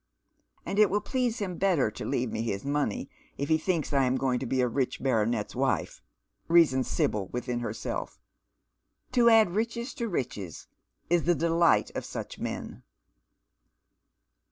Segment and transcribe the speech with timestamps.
[0.65, 3.07] "And it will please him better to leave me his money
[3.37, 6.01] if be thinks that I am going to be a rich baronet's wife,"
[6.47, 8.19] reasons Sibyl williin herself.
[9.11, 10.65] "To add riches to riches
[11.11, 12.81] is the delight of such men."